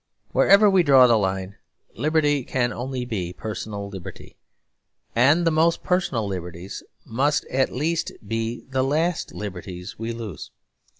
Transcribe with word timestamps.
Wherever 0.31 0.67
we 0.67 0.81
draw 0.81 1.05
the 1.05 1.15
line, 1.15 1.57
liberty 1.93 2.43
can 2.43 2.73
only 2.73 3.05
be 3.05 3.33
personal 3.33 3.87
liberty; 3.87 4.35
and 5.15 5.45
the 5.45 5.51
most 5.51 5.83
personal 5.83 6.25
liberties 6.27 6.81
must 7.05 7.45
at 7.51 7.71
least 7.71 8.11
be 8.27 8.65
the 8.67 8.81
last 8.81 9.31
liberties 9.31 9.99
we 9.99 10.11
lose. 10.11 10.49